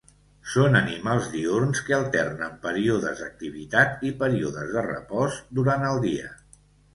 Són 0.51 0.75
animals 0.77 1.27
diürns 1.33 1.81
que 1.89 1.95
alternen 1.97 2.55
períodes 2.63 3.21
d'activitat 3.25 4.03
i 4.09 4.13
períodes 4.23 4.73
de 4.79 4.85
repòs 4.89 5.39
durant 5.61 5.87
el 5.93 6.03
dia. 6.09 6.35